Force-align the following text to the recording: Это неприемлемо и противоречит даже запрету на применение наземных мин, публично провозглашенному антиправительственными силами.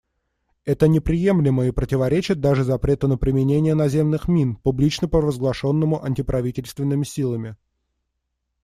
Это 0.65 0.87
неприемлемо 0.87 1.67
и 1.67 1.71
противоречит 1.71 2.39
даже 2.41 2.63
запрету 2.63 3.07
на 3.07 3.19
применение 3.19 3.75
наземных 3.75 4.27
мин, 4.27 4.55
публично 4.55 5.07
провозглашенному 5.07 6.03
антиправительственными 6.03 7.03
силами. 7.03 7.55